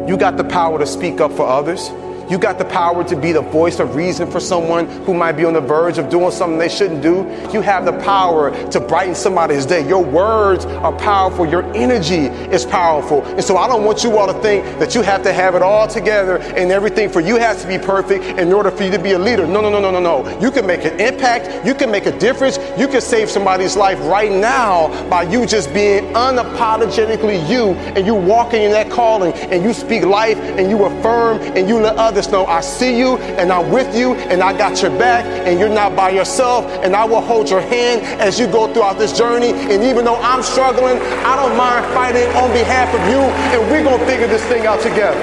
You 0.09 0.17
got 0.17 0.37
the 0.37 0.45
power 0.45 0.79
to 0.79 0.87
speak 0.87 1.21
up 1.21 1.33
for 1.33 1.47
others. 1.47 1.91
You 2.33 2.39
got 2.39 2.57
the 2.57 2.65
power 2.65 3.05
to 3.05 3.15
be 3.15 3.33
the 3.33 3.43
voice 3.43 3.79
of 3.79 3.95
reason 3.95 4.31
for 4.31 4.41
someone 4.41 4.89
who 5.05 5.13
might 5.13 5.33
be 5.33 5.45
on 5.45 5.53
the 5.53 5.61
verge 5.61 5.99
of 5.99 6.09
doing 6.09 6.31
something 6.31 6.59
they 6.59 6.71
shouldn't 6.71 7.03
do. 7.03 7.29
You 7.53 7.61
have 7.61 7.85
the 7.85 7.93
power 7.93 8.51
to 8.71 8.81
brighten 8.81 9.15
somebody's 9.15 9.67
day. 9.67 9.87
Your 9.87 10.03
words 10.03 10.65
are 10.65 10.97
powerful. 10.97 11.47
Your 11.47 11.63
energy 11.77 12.29
is 12.51 12.65
powerful. 12.65 13.23
And 13.23 13.45
so 13.45 13.59
I 13.59 13.69
don't 13.69 13.85
want 13.85 14.03
you 14.03 14.17
all 14.17 14.27
to 14.27 14.41
think 14.41 14.65
that 14.79 14.95
you 14.95 15.03
have 15.03 15.23
to 15.25 15.33
have 15.35 15.55
it 15.55 15.61
all 15.61 15.87
together 15.87 16.39
and 16.39 16.73
everything 16.73 17.11
for 17.11 17.21
you 17.21 17.37
has 17.37 17.61
to 17.61 17.69
be 17.69 17.77
perfect 17.77 18.25
in 18.25 18.51
order 18.51 18.71
for 18.71 18.83
you 18.85 18.91
to 18.93 18.99
be 18.99 19.13
a 19.13 19.19
leader. 19.19 19.47
No, 19.47 19.61
no, 19.61 19.69
no, 19.69 19.79
no, 19.79 19.91
no, 19.91 20.01
no. 20.01 20.41
You 20.41 20.51
can 20.51 20.67
make 20.67 20.87
an 20.87 20.99
impact. 20.99 21.67
You 21.67 21.75
can 21.75 21.91
make 21.91 22.07
a 22.07 22.19
difference. 22.19 22.57
You 22.79 22.89
can 22.89 23.03
save 23.03 23.29
somebody's 23.29 23.77
life 23.77 24.01
right 24.01 24.33
now 24.33 24.89
by 25.11 25.25
you 25.25 25.45
just 25.45 25.75
being 25.75 26.05
unapologetically 26.15 27.47
you 27.47 27.73
and 27.93 28.07
you 28.07 28.15
walking 28.15 28.63
in 28.63 28.71
that 28.71 28.91
calling 28.91 29.35
and 29.35 29.63
you 29.63 29.75
speak 29.75 30.05
life 30.05 30.39
and 30.39 30.71
you 30.71 30.83
affirm 30.87 31.39
and 31.43 31.69
you 31.69 31.79
let 31.79 31.97
others 31.97 32.22
know 32.31 32.47
I 32.47 32.61
see 32.61 32.97
you 32.97 33.19
and 33.19 33.53
I'm 33.53 33.71
with 33.71 33.97
you 33.97 34.15
and 34.15 34.43
I 34.43 34.57
got 34.57 34.83
your 34.83 34.91
back 34.99 35.25
and 35.47 35.59
you're 35.59 35.69
not 35.69 35.97
by 35.97 36.11
yourself 36.11 36.65
and 36.85 36.95
I 36.95 37.05
will 37.05 37.21
hold 37.21 37.51
your 37.51 37.61
hand 37.61 38.03
as 38.21 38.39
you 38.39 38.47
go 38.47 38.73
throughout 38.73 38.99
this 38.99 39.17
journey. 39.17 39.53
And 39.53 39.83
even 39.83 40.05
though 40.05 40.17
I'm 40.17 40.43
struggling, 40.43 40.99
I 41.25 41.37
don't 41.37 41.57
mind 41.57 41.87
fighting 41.95 42.29
on 42.37 42.53
behalf 42.53 42.95
of 42.95 43.01
you 43.09 43.19
and 43.19 43.71
we're 43.71 43.83
going 43.83 43.99
to 43.99 44.07
figure 44.07 44.27
this 44.27 44.45
thing 44.45 44.67
out 44.67 44.81
together. 44.81 45.19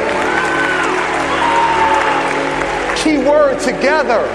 Key 2.97 3.17
word 3.19 3.59
together. 3.59 4.27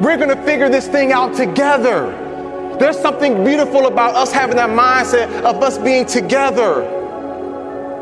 We're 0.00 0.16
going 0.16 0.28
to 0.28 0.42
figure 0.44 0.68
this 0.68 0.86
thing 0.86 1.12
out 1.12 1.34
together. 1.34 2.20
There's 2.78 2.98
something 2.98 3.44
beautiful 3.44 3.86
about 3.86 4.14
us 4.14 4.32
having 4.32 4.56
that 4.56 4.70
mindset 4.70 5.42
of 5.42 5.62
us 5.62 5.78
being 5.78 6.06
together. 6.06 6.93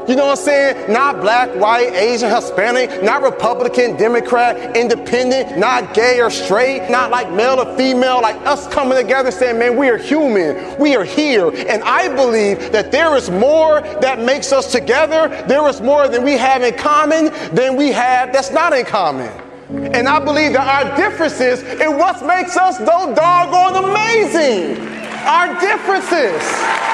You 0.09 0.17
know 0.17 0.27
what 0.27 0.39
I'm 0.39 0.45
saying? 0.45 0.93
Not 0.93 1.21
black, 1.21 1.55
white, 1.55 1.93
Asian, 1.93 2.29
Hispanic, 2.29 3.03
not 3.05 3.23
Republican, 3.23 3.97
Democrat, 3.97 4.77
independent, 4.77 5.57
not 5.59 5.95
gay 5.95 6.21
or 6.21 6.31
straight, 6.31 6.91
not 6.91 7.11
like 7.11 7.31
male 7.31 7.61
or 7.61 7.77
female, 7.77 8.21
like 8.21 8.37
us 8.47 8.67
coming 8.69 8.99
together 8.99 9.31
saying, 9.31 9.59
man, 9.59 9.77
we 9.77 9.89
are 9.89 9.97
human. 9.97 10.77
We 10.79 10.97
are 10.97 11.05
here. 11.05 11.49
And 11.51 11.83
I 11.85 12.09
believe 12.15 12.73
that 12.73 12.91
there 12.91 13.17
is 13.17 13.31
more 13.31 13.81
that 14.01 14.19
makes 14.19 14.53
us 14.53 14.73
together. 14.73 15.29
There 15.47 15.69
is 15.69 15.81
more 15.81 16.09
than 16.09 16.25
we 16.25 16.33
have 16.33 16.63
in 16.63 16.75
common 16.77 17.27
than 17.55 17.77
we 17.77 17.93
have 17.93 18.33
that's 18.33 18.51
not 18.51 18.73
in 18.73 18.85
common. 18.85 19.31
And 19.71 20.09
I 20.09 20.19
believe 20.23 20.53
that 20.53 20.67
our 20.67 20.97
differences 20.97 21.63
is 21.63 21.89
what 21.89 22.27
makes 22.27 22.57
us 22.57 22.79
so 22.79 23.15
doggone 23.15 23.85
amazing. 23.85 24.87
Our 25.25 25.59
differences. 25.61 26.92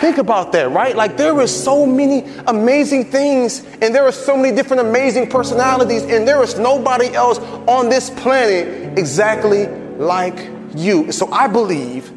Think 0.00 0.18
about 0.18 0.52
that, 0.52 0.70
right? 0.70 0.94
Like 0.94 1.16
there 1.16 1.40
is 1.40 1.50
so 1.64 1.86
many 1.86 2.24
amazing 2.46 3.06
things, 3.06 3.64
and 3.80 3.94
there 3.94 4.04
are 4.04 4.12
so 4.12 4.36
many 4.36 4.54
different 4.54 4.82
amazing 4.82 5.28
personalities, 5.28 6.02
and 6.04 6.28
there 6.28 6.42
is 6.42 6.58
nobody 6.58 7.14
else 7.14 7.38
on 7.66 7.88
this 7.88 8.10
planet 8.10 8.98
exactly 8.98 9.66
like 9.96 10.50
you. 10.74 11.10
So 11.12 11.30
I 11.32 11.48
believe 11.48 12.12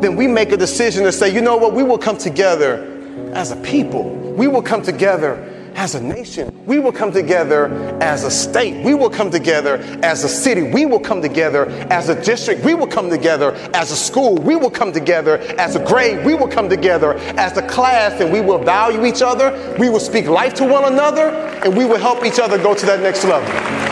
then 0.00 0.16
we 0.16 0.26
make 0.26 0.50
a 0.52 0.56
decision 0.56 1.04
to 1.04 1.12
say, 1.12 1.32
you 1.32 1.42
know 1.42 1.56
what, 1.56 1.74
we 1.74 1.82
will 1.82 1.98
come 1.98 2.16
together 2.16 2.86
as 3.34 3.50
a 3.50 3.56
people. 3.56 4.10
We 4.10 4.48
will 4.48 4.62
come 4.62 4.82
together 4.82 5.36
as 5.74 5.94
a 5.94 6.00
nation. 6.00 6.49
We 6.70 6.78
will 6.78 6.92
come 6.92 7.10
together 7.10 7.66
as 8.00 8.22
a 8.22 8.30
state. 8.30 8.84
We 8.84 8.94
will 8.94 9.10
come 9.10 9.28
together 9.28 9.78
as 10.04 10.22
a 10.22 10.28
city. 10.28 10.62
We 10.62 10.86
will 10.86 11.00
come 11.00 11.20
together 11.20 11.66
as 11.90 12.08
a 12.08 12.22
district. 12.22 12.64
We 12.64 12.74
will 12.74 12.86
come 12.86 13.10
together 13.10 13.54
as 13.74 13.90
a 13.90 13.96
school. 13.96 14.36
We 14.36 14.54
will 14.54 14.70
come 14.70 14.92
together 14.92 15.38
as 15.58 15.74
a 15.74 15.84
grade. 15.84 16.24
We 16.24 16.34
will 16.34 16.46
come 16.46 16.68
together 16.68 17.14
as 17.36 17.56
a 17.56 17.66
class 17.66 18.20
and 18.20 18.32
we 18.32 18.40
will 18.40 18.58
value 18.58 19.04
each 19.04 19.20
other. 19.20 19.50
We 19.80 19.90
will 19.90 19.98
speak 19.98 20.26
life 20.26 20.54
to 20.54 20.64
one 20.64 20.84
another 20.84 21.30
and 21.64 21.76
we 21.76 21.86
will 21.86 21.98
help 21.98 22.24
each 22.24 22.38
other 22.38 22.56
go 22.56 22.72
to 22.72 22.86
that 22.86 23.00
next 23.00 23.24
level. 23.24 23.89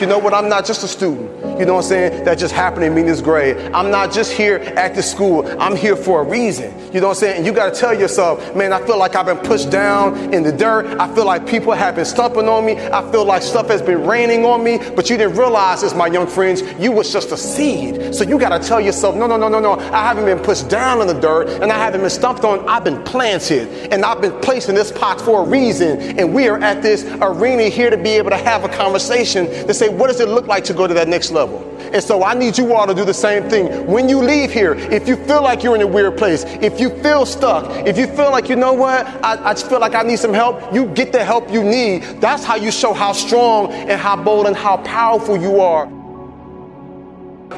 You 0.00 0.06
know 0.06 0.18
what? 0.18 0.34
I'm 0.34 0.48
not 0.48 0.66
just 0.66 0.84
a 0.84 0.88
student. 0.88 1.30
You 1.58 1.64
know 1.64 1.74
what 1.74 1.84
I'm 1.84 1.88
saying? 1.88 2.24
That 2.24 2.38
just 2.38 2.52
happened 2.52 2.82
to 2.82 2.90
me 2.90 3.00
in 3.00 3.06
this 3.06 3.22
grade. 3.22 3.56
I'm 3.72 3.90
not 3.90 4.12
just 4.12 4.32
here 4.32 4.56
at 4.76 4.94
this 4.94 5.10
school. 5.10 5.46
I'm 5.58 5.74
here 5.74 5.96
for 5.96 6.20
a 6.20 6.24
reason. 6.24 6.70
You 6.92 7.00
know 7.00 7.08
what 7.08 7.16
I'm 7.16 7.20
saying? 7.20 7.36
And 7.38 7.46
you 7.46 7.52
got 7.52 7.72
to 7.72 7.80
tell 7.80 7.98
yourself, 7.98 8.54
man, 8.54 8.72
I 8.72 8.84
feel 8.86 8.98
like 8.98 9.16
I've 9.16 9.26
been 9.26 9.38
pushed 9.38 9.70
down 9.70 10.34
in 10.34 10.42
the 10.42 10.52
dirt. 10.52 11.00
I 11.00 11.12
feel 11.14 11.24
like 11.24 11.46
people 11.46 11.72
have 11.72 11.96
been 11.96 12.04
stumping 12.04 12.46
on 12.48 12.66
me. 12.66 12.76
I 12.76 13.10
feel 13.10 13.24
like 13.24 13.42
stuff 13.42 13.68
has 13.68 13.80
been 13.80 14.06
raining 14.06 14.44
on 14.44 14.62
me. 14.62 14.78
But 14.94 15.08
you 15.08 15.16
didn't 15.16 15.36
realize 15.36 15.80
this, 15.80 15.94
my 15.94 16.08
young 16.08 16.26
friends. 16.26 16.62
You 16.78 16.92
was 16.92 17.10
just 17.10 17.32
a 17.32 17.36
seed. 17.36 18.14
So 18.14 18.24
you 18.24 18.38
got 18.38 18.60
to 18.60 18.66
tell 18.66 18.80
yourself, 18.80 19.16
no, 19.16 19.26
no, 19.26 19.38
no, 19.38 19.48
no, 19.48 19.60
no. 19.60 19.72
I 19.72 20.02
haven't 20.02 20.26
been 20.26 20.40
pushed 20.40 20.68
down 20.68 21.00
in 21.00 21.06
the 21.06 21.18
dirt 21.18 21.48
and 21.62 21.72
I 21.72 21.78
haven't 21.78 22.02
been 22.02 22.10
stumped 22.10 22.44
on. 22.44 22.68
I've 22.68 22.84
been 22.84 23.02
planted 23.04 23.92
and 23.92 24.04
I've 24.04 24.20
been 24.20 24.38
placed 24.40 24.68
in 24.68 24.74
this 24.74 24.92
pot 24.92 25.22
for 25.22 25.42
a 25.42 25.48
reason. 25.48 26.18
And 26.18 26.34
we 26.34 26.48
are 26.48 26.58
at 26.58 26.82
this 26.82 27.04
arena 27.22 27.64
here 27.64 27.88
to 27.88 27.96
be 27.96 28.10
able 28.10 28.30
to 28.30 28.36
have 28.36 28.64
a 28.64 28.68
conversation 28.68 29.46
to 29.66 29.72
say, 29.72 29.85
what 29.88 30.08
does 30.08 30.20
it 30.20 30.28
look 30.28 30.46
like 30.46 30.64
to 30.64 30.74
go 30.74 30.86
to 30.86 30.94
that 30.94 31.08
next 31.08 31.30
level? 31.30 31.62
And 31.92 32.02
so 32.02 32.24
I 32.24 32.34
need 32.34 32.58
you 32.58 32.74
all 32.74 32.86
to 32.86 32.94
do 32.94 33.04
the 33.04 33.14
same 33.14 33.48
thing. 33.48 33.86
When 33.86 34.08
you 34.08 34.20
leave 34.20 34.52
here, 34.52 34.74
if 34.74 35.06
you 35.06 35.16
feel 35.16 35.42
like 35.42 35.62
you're 35.62 35.76
in 35.76 35.82
a 35.82 35.86
weird 35.86 36.18
place, 36.18 36.44
if 36.60 36.80
you 36.80 36.90
feel 37.02 37.24
stuck, 37.24 37.70
if 37.86 37.96
you 37.96 38.06
feel 38.06 38.30
like, 38.30 38.48
you 38.48 38.56
know 38.56 38.72
what, 38.72 39.06
I, 39.24 39.50
I 39.50 39.52
just 39.54 39.68
feel 39.68 39.80
like 39.80 39.94
I 39.94 40.02
need 40.02 40.18
some 40.18 40.34
help, 40.34 40.74
you 40.74 40.86
get 40.86 41.12
the 41.12 41.24
help 41.24 41.50
you 41.50 41.62
need. 41.62 42.02
That's 42.20 42.44
how 42.44 42.56
you 42.56 42.70
show 42.70 42.92
how 42.92 43.12
strong 43.12 43.72
and 43.72 44.00
how 44.00 44.16
bold 44.16 44.46
and 44.46 44.56
how 44.56 44.78
powerful 44.78 45.36
you 45.40 45.60
are. 45.60 45.86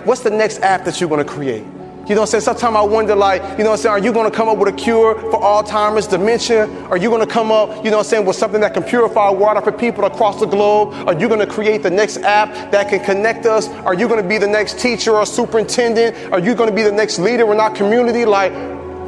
What's 0.05 0.23
the 0.23 0.31
next 0.31 0.61
app 0.61 0.85
that 0.85 1.01
you're 1.01 1.09
going 1.09 1.25
to 1.25 1.31
create? 1.31 1.65
You 2.09 2.15
know 2.15 2.23
what 2.23 2.35
I'm 2.35 2.41
saying? 2.41 2.57
Sometimes 2.57 2.75
I 2.75 2.81
wonder, 2.81 3.15
like, 3.15 3.43
you 3.43 3.65
know 3.65 3.71
what 3.71 3.73
I'm 3.73 3.77
saying? 3.77 3.93
Are 3.93 3.99
you 3.99 4.15
going 4.15 4.31
to 4.31 4.35
come 4.35 4.49
up 4.49 4.57
with 4.57 4.73
a 4.73 4.77
cure 4.77 5.15
for 5.31 5.39
Alzheimer's, 5.43 6.07
dementia? 6.07 6.67
Are 6.85 6.97
you 6.97 7.11
going 7.11 7.21
to 7.21 7.31
come 7.31 7.53
up, 7.53 7.85
you 7.85 7.91
know 7.91 7.99
what 7.99 8.07
I'm 8.07 8.11
saying, 8.11 8.25
with 8.25 8.35
something 8.35 8.63
that 8.63 8.73
can 8.73 8.83
purify 8.83 9.29
water 9.29 9.61
for 9.61 9.73
people 9.73 10.07
across 10.07 10.41
the 10.41 10.47
globe? 10.47 10.95
Are 11.07 11.13
you 11.13 11.29
going 11.29 11.41
to 11.41 11.47
create 11.47 11.83
the 11.83 11.91
next 11.91 12.17
app 12.19 12.73
that 12.73 12.89
can 12.89 13.05
connect 13.05 13.45
us? 13.45 13.69
Are 13.69 13.93
you 13.93 14.09
going 14.09 14.23
to 14.23 14.27
be 14.27 14.39
the 14.39 14.47
next 14.47 14.79
teacher 14.79 15.13
or 15.13 15.27
superintendent? 15.27 16.33
Are 16.33 16.41
you 16.41 16.55
going 16.55 16.71
to 16.71 16.75
be 16.75 16.83
the 16.83 16.93
next 16.93 17.19
leader 17.19 17.53
in 17.53 17.61
our 17.61 17.75
community? 17.75 18.25
Like, 18.25 18.53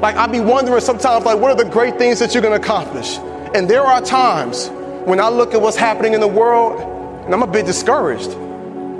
like 0.02 0.16
I 0.16 0.26
be 0.26 0.40
wondering 0.40 0.82
sometimes, 0.82 1.24
like, 1.24 1.38
what 1.38 1.50
are 1.50 1.64
the 1.64 1.70
great 1.70 1.96
things 1.96 2.18
that 2.18 2.34
you're 2.34 2.42
going 2.42 2.60
to 2.60 2.62
accomplish? 2.62 3.16
And 3.54 3.66
there 3.66 3.82
are 3.82 4.02
times 4.02 4.68
when 5.06 5.20
I 5.20 5.30
look 5.30 5.54
at 5.54 5.62
what's 5.62 5.78
happening 5.78 6.12
in 6.12 6.20
the 6.20 6.28
world, 6.28 6.78
and 7.24 7.32
I'm 7.32 7.42
a 7.42 7.46
bit 7.46 7.64
discouraged. 7.64 8.36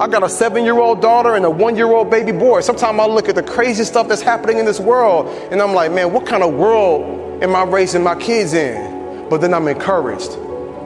I 0.01 0.09
got 0.09 0.23
a 0.23 0.31
seven 0.31 0.65
year 0.65 0.79
old 0.79 1.03
daughter 1.03 1.35
and 1.35 1.45
a 1.45 1.51
one 1.51 1.77
year 1.77 1.89
old 1.89 2.11
baby 2.11 2.33
boy. 2.33 2.63
Sometimes 2.63 2.99
I 2.99 3.07
look 3.07 3.29
at 3.29 3.35
the 3.35 3.43
crazy 3.43 3.85
stuff 3.85 4.09
that's 4.09 4.23
happening 4.23 4.57
in 4.57 4.65
this 4.65 4.81
world 4.81 5.27
and 5.53 5.61
I'm 5.61 5.75
like, 5.75 5.93
man, 5.93 6.11
what 6.11 6.27
kind 6.27 6.43
of 6.43 6.55
world 6.55 7.43
am 7.43 7.55
I 7.55 7.65
raising 7.65 8.03
my 8.03 8.15
kids 8.15 8.55
in? 8.55 9.29
But 9.29 9.43
then 9.43 9.53
I'm 9.53 9.69
encouraged 9.69 10.31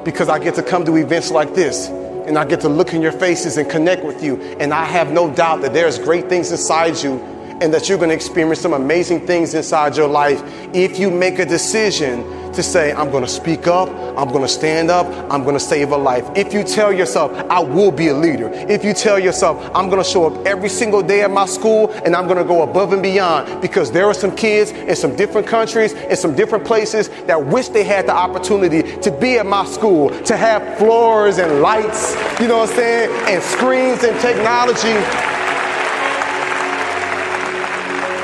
because 0.05 0.29
I 0.29 0.41
get 0.41 0.57
to 0.57 0.65
come 0.65 0.85
to 0.87 0.97
events 0.97 1.31
like 1.31 1.55
this 1.55 1.87
and 1.87 2.37
I 2.37 2.45
get 2.45 2.61
to 2.63 2.69
look 2.69 2.93
in 2.93 3.03
your 3.03 3.13
faces 3.13 3.57
and 3.57 3.71
connect 3.71 4.05
with 4.05 4.21
you. 4.21 4.43
And 4.59 4.75
I 4.75 4.85
have 4.85 5.13
no 5.13 5.33
doubt 5.33 5.63
that 5.63 5.73
there's 5.73 5.97
great 5.97 6.29
things 6.29 6.51
inside 6.51 7.01
you 7.01 7.19
and 7.61 7.73
that 7.73 7.89
you're 7.89 7.99
going 7.99 8.11
to 8.11 8.15
experience 8.15 8.61
some 8.61 8.73
amazing 8.73 9.27
things 9.27 9.55
inside 9.55 9.97
your 9.97 10.09
life 10.09 10.43
if 10.75 10.99
you 10.99 11.11
make 11.11 11.39
a 11.39 11.47
decision 11.47 12.23
to 12.55 12.63
say, 12.63 12.93
I'm 12.93 13.11
going 13.11 13.25
to 13.25 13.31
speak 13.31 13.67
up, 13.67 13.89
I'm 14.17 14.29
going 14.29 14.43
to 14.43 14.49
stand 14.49 14.91
up, 14.91 15.07
I'm 15.31 15.43
going 15.43 15.55
to 15.55 15.61
save 15.61 15.91
a 15.91 15.97
life. 15.97 16.25
If 16.37 16.53
you 16.53 16.63
tell 16.63 16.93
yourself, 16.93 17.33
I 17.51 17.61
will 17.61 17.91
be 17.91 18.09
a 18.09 18.15
leader, 18.15 18.49
if 18.53 18.85
you 18.85 18.95
tell 18.95 19.19
yourself, 19.19 19.59
I'm 19.75 19.91
going 19.91 20.03
to 20.03 20.09
show 20.09 20.27
up 20.27 20.47
every 20.47 20.69
single 20.69 21.03
day 21.03 21.23
at 21.23 21.31
my 21.31 21.47
school 21.47 21.91
and 22.05 22.15
I'm 22.15 22.27
going 22.27 22.39
to 22.39 22.45
go 22.45 22.63
above 22.63 22.93
and 22.93 23.03
beyond 23.03 23.61
because 23.61 23.91
there 23.91 24.07
are 24.07 24.15
some 24.15 24.35
kids 24.35 24.71
in 24.71 24.95
some 24.97 25.17
different 25.17 25.47
countries, 25.47 25.93
in 25.93 26.17
some 26.17 26.35
different 26.35 26.65
places 26.65 27.09
that 27.27 27.45
wish 27.47 27.69
they 27.69 27.85
had 27.85 28.07
the 28.07 28.15
opportunity 28.15 28.83
to 29.01 29.11
be 29.11 29.39
at 29.39 29.47
my 29.47 29.65
school, 29.65 30.11
to 30.23 30.37
have 30.37 30.79
floors 30.79 31.39
and 31.39 31.61
lights, 31.61 32.15
you 32.41 32.49
know 32.49 32.59
what 32.59 32.71
I'm 32.71 32.77
saying, 32.77 33.11
and 33.29 33.43
screens 33.43 34.05
and 34.05 34.19
technology. 34.21 35.34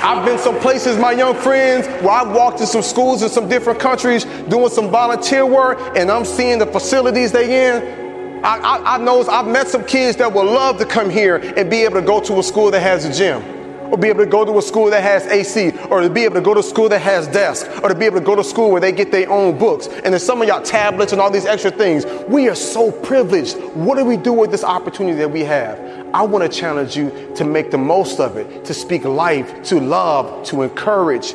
I've 0.02 0.24
been 0.24 0.38
some 0.38 0.58
places, 0.60 0.96
my 0.96 1.12
young 1.12 1.34
friends, 1.34 1.86
where 2.02 2.10
I've 2.10 2.34
walked 2.34 2.60
in 2.60 2.66
some 2.66 2.82
schools 2.82 3.22
in 3.22 3.28
some 3.28 3.48
different 3.48 3.78
countries 3.78 4.24
doing 4.48 4.70
some 4.70 4.90
volunteer 4.90 5.44
work, 5.44 5.78
and 5.96 6.10
I'm 6.10 6.24
seeing 6.24 6.58
the 6.58 6.66
facilities 6.66 7.32
they 7.32 7.68
in. 7.68 8.44
I, 8.44 8.56
I, 8.56 8.94
I 8.94 8.98
know 8.98 9.22
I've 9.28 9.46
met 9.46 9.68
some 9.68 9.84
kids 9.84 10.16
that 10.16 10.32
would 10.32 10.46
love 10.46 10.78
to 10.78 10.86
come 10.86 11.10
here 11.10 11.36
and 11.36 11.68
be 11.68 11.82
able 11.82 12.00
to 12.00 12.06
go 12.06 12.20
to 12.20 12.38
a 12.38 12.42
school 12.42 12.70
that 12.70 12.80
has 12.80 13.04
a 13.04 13.12
gym 13.12 13.59
or 13.90 13.98
be 13.98 14.08
able 14.08 14.24
to 14.24 14.30
go 14.30 14.44
to 14.44 14.58
a 14.58 14.62
school 14.62 14.90
that 14.90 15.02
has 15.02 15.26
AC, 15.26 15.72
or 15.90 16.00
to 16.00 16.10
be 16.10 16.24
able 16.24 16.36
to 16.36 16.40
go 16.40 16.54
to 16.54 16.62
school 16.62 16.88
that 16.88 17.00
has 17.00 17.26
desks, 17.28 17.68
or 17.80 17.88
to 17.88 17.94
be 17.94 18.06
able 18.06 18.18
to 18.18 18.24
go 18.24 18.36
to 18.36 18.44
school 18.44 18.70
where 18.70 18.80
they 18.80 18.92
get 18.92 19.10
their 19.10 19.30
own 19.30 19.58
books. 19.58 19.88
And 19.88 20.12
then 20.12 20.20
some 20.20 20.40
of 20.40 20.48
y'all 20.48 20.62
tablets 20.62 21.12
and 21.12 21.20
all 21.20 21.30
these 21.30 21.46
extra 21.46 21.70
things. 21.70 22.04
We 22.28 22.48
are 22.48 22.54
so 22.54 22.92
privileged. 22.92 23.56
What 23.74 23.98
do 23.98 24.04
we 24.04 24.16
do 24.16 24.32
with 24.32 24.50
this 24.50 24.64
opportunity 24.64 25.16
that 25.18 25.30
we 25.30 25.40
have? 25.40 25.78
I 26.12 26.22
want 26.22 26.50
to 26.50 26.58
challenge 26.58 26.96
you 26.96 27.32
to 27.36 27.44
make 27.44 27.70
the 27.70 27.78
most 27.78 28.20
of 28.20 28.36
it, 28.36 28.64
to 28.64 28.74
speak 28.74 29.04
life, 29.04 29.62
to 29.64 29.80
love, 29.80 30.44
to 30.46 30.62
encourage, 30.62 31.34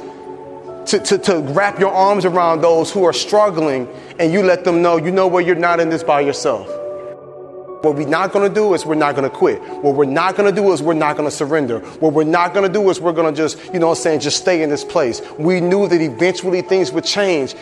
to, 0.87 0.99
to, 0.99 1.17
to 1.17 1.39
wrap 1.53 1.79
your 1.79 1.91
arms 1.91 2.25
around 2.25 2.61
those 2.61 2.91
who 2.91 3.03
are 3.03 3.13
struggling, 3.13 3.87
and 4.19 4.31
you 4.31 4.43
let 4.43 4.63
them 4.63 4.81
know, 4.81 4.97
you 4.97 5.11
know 5.11 5.27
what, 5.27 5.45
you're 5.45 5.55
not 5.55 5.79
in 5.79 5.89
this 5.89 6.03
by 6.03 6.21
yourself. 6.21 6.69
What 7.85 7.97
we're 7.97 8.07
not 8.07 8.31
going 8.31 8.49
to 8.49 8.53
do 8.53 8.73
is 8.73 8.83
we're 8.83 8.95
not 8.95 9.15
going 9.15 9.29
to 9.29 9.35
quit. 9.35 9.61
What 9.61 9.93
we're 9.93 10.05
not 10.05 10.35
going 10.35 10.49
to 10.49 10.61
do 10.61 10.71
is 10.71 10.81
we're 10.81 10.95
not 10.95 11.17
going 11.17 11.29
to 11.29 11.35
surrender. 11.35 11.81
What 11.99 12.13
we're 12.13 12.23
not 12.23 12.51
going 12.51 12.65
to 12.65 12.73
do 12.73 12.89
is 12.89 12.99
we're 12.99 13.13
going 13.13 13.31
to 13.31 13.37
just, 13.37 13.63
you 13.71 13.79
know 13.79 13.89
what 13.89 13.99
I'm 13.99 14.01
saying, 14.01 14.19
just 14.21 14.37
stay 14.37 14.63
in 14.63 14.71
this 14.71 14.83
place. 14.83 15.21
We 15.37 15.61
knew 15.61 15.87
that 15.87 16.01
eventually 16.01 16.63
things 16.63 16.91
would 16.93 17.03
change. 17.03 17.53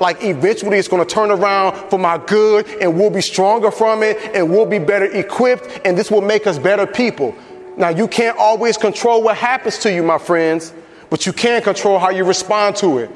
Like 0.00 0.22
eventually 0.22 0.78
it's 0.78 0.86
going 0.86 1.04
to 1.04 1.14
turn 1.14 1.32
around 1.32 1.90
for 1.90 1.98
my 1.98 2.16
good 2.16 2.68
and 2.80 2.96
we'll 2.96 3.10
be 3.10 3.20
stronger 3.20 3.72
from 3.72 4.04
it 4.04 4.18
and 4.36 4.48
we'll 4.48 4.66
be 4.66 4.78
better 4.78 5.06
equipped 5.06 5.80
and 5.84 5.98
this 5.98 6.12
will 6.12 6.22
make 6.22 6.46
us 6.46 6.60
better 6.60 6.86
people. 6.86 7.34
Now 7.76 7.88
you 7.88 8.06
can't 8.06 8.38
always 8.38 8.76
control 8.76 9.20
what 9.20 9.36
happens 9.36 9.78
to 9.78 9.92
you, 9.92 10.04
my 10.04 10.18
friends, 10.18 10.72
but 11.10 11.26
you 11.26 11.32
can 11.32 11.60
control 11.60 11.98
how 11.98 12.10
you 12.10 12.22
respond 12.22 12.76
to 12.76 12.98
it. 12.98 13.10